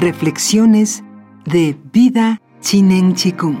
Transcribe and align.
Reflexiones 0.00 1.02
de 1.44 1.76
Vida 1.92 2.40
Chinen 2.62 3.14
Chikung. 3.14 3.58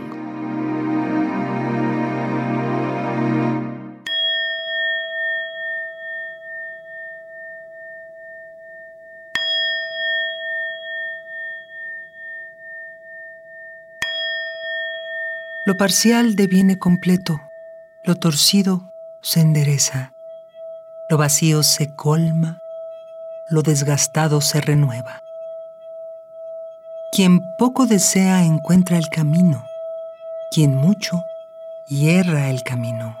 Lo 15.66 15.76
parcial 15.76 16.36
deviene 16.36 16.78
completo, 16.78 17.38
lo 18.02 18.14
torcido 18.14 18.90
se 19.20 19.40
endereza, 19.40 20.14
lo 21.10 21.18
vacío 21.18 21.62
se 21.62 21.94
colma, 21.94 22.62
lo 23.50 23.60
desgastado 23.60 24.40
se 24.40 24.62
renueva. 24.62 25.20
Quien 27.12 27.40
poco 27.58 27.86
desea 27.86 28.44
encuentra 28.44 28.96
el 28.96 29.08
camino, 29.08 29.64
quien 30.52 30.76
mucho 30.76 31.24
hierra 31.88 32.50
el 32.50 32.62
camino. 32.62 33.16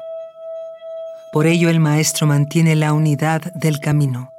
Por 1.32 1.48
ello 1.48 1.68
el 1.68 1.80
Maestro 1.80 2.28
mantiene 2.28 2.76
la 2.76 2.92
unidad 2.92 3.40
del 3.54 3.80
camino. 3.80 4.32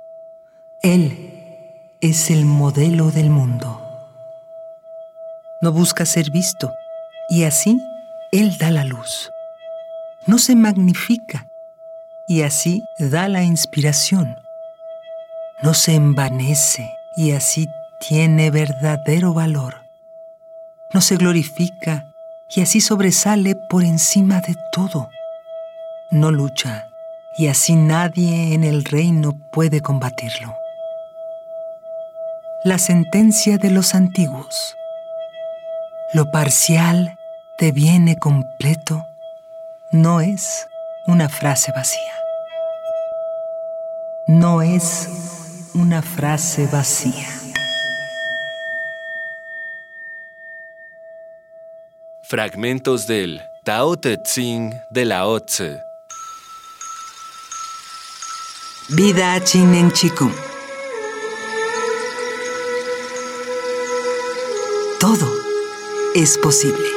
Él 0.81 1.97
es 1.99 2.31
el 2.31 2.45
modelo 2.45 3.11
del 3.11 3.29
mundo. 3.29 3.81
No 5.61 5.73
busca 5.73 6.05
ser 6.05 6.31
visto 6.31 6.73
y 7.29 7.43
así 7.43 7.77
Él 8.31 8.57
da 8.57 8.71
la 8.71 8.85
luz. 8.85 9.31
No 10.27 10.37
se 10.37 10.55
magnifica 10.55 11.49
y 12.25 12.43
así 12.43 12.85
da 12.97 13.27
la 13.27 13.43
inspiración. 13.43 14.37
No 15.61 15.73
se 15.73 15.95
envanece 15.95 16.89
y 17.17 17.31
así 17.31 17.67
tiene 18.07 18.49
verdadero 18.49 19.33
valor. 19.33 19.75
No 20.93 21.01
se 21.01 21.15
glorifica 21.15 22.07
y 22.49 22.61
así 22.61 22.81
sobresale 22.81 23.55
por 23.69 23.83
encima 23.83 24.41
de 24.41 24.55
todo. 24.73 25.09
No 26.09 26.31
lucha 26.31 26.87
y 27.37 27.47
así 27.47 27.75
nadie 27.75 28.53
en 28.53 28.63
el 28.63 28.83
reino 28.83 29.39
puede 29.53 29.81
combatirlo. 29.81 30.53
La 32.65 32.77
sentencia 32.77 33.57
de 33.57 33.71
los 33.71 33.95
antiguos. 33.95 34.75
Lo 36.13 36.29
parcial 36.31 37.15
deviene 37.57 38.17
completo 38.17 39.05
no 39.91 40.21
es 40.21 40.67
una 41.05 41.29
frase 41.29 41.71
vacía. 41.73 42.13
No 44.27 44.61
es 44.61 45.09
una 45.73 46.01
frase 46.01 46.67
vacía. 46.67 47.40
Fragmentos 52.31 53.07
del 53.07 53.41
Tao 53.65 53.97
Te 53.97 54.17
Ching 54.23 54.73
de 54.89 55.03
Lao 55.03 55.41
Tse. 55.41 55.83
Vida 58.87 59.43
Chinen 59.43 59.91
Chikung. 59.91 60.31
Todo 64.97 65.27
es 66.15 66.37
posible. 66.37 66.87